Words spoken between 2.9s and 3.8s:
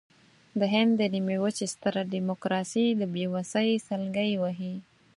د بېوسۍ